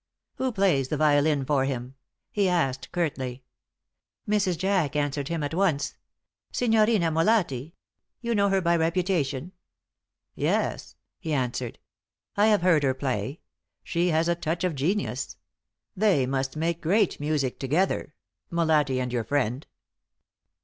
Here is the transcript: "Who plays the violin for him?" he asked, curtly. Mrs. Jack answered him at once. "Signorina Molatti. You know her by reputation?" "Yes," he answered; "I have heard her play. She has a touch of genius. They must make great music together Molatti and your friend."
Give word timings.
"Who 0.37 0.51
plays 0.51 0.87
the 0.87 0.97
violin 0.97 1.45
for 1.45 1.63
him?" 1.65 1.93
he 2.31 2.49
asked, 2.49 2.91
curtly. 2.91 3.43
Mrs. 4.27 4.57
Jack 4.57 4.95
answered 4.95 5.27
him 5.27 5.43
at 5.43 5.53
once. 5.53 5.93
"Signorina 6.51 7.11
Molatti. 7.11 7.75
You 8.19 8.33
know 8.33 8.49
her 8.49 8.61
by 8.61 8.75
reputation?" 8.77 9.51
"Yes," 10.33 10.95
he 11.19 11.33
answered; 11.33 11.77
"I 12.35 12.47
have 12.47 12.63
heard 12.63 12.81
her 12.81 12.95
play. 12.95 13.41
She 13.83 14.07
has 14.07 14.27
a 14.27 14.33
touch 14.33 14.63
of 14.63 14.73
genius. 14.73 15.37
They 15.95 16.25
must 16.25 16.57
make 16.57 16.81
great 16.81 17.19
music 17.19 17.59
together 17.59 18.15
Molatti 18.51 18.99
and 18.99 19.13
your 19.13 19.23
friend." 19.23 19.67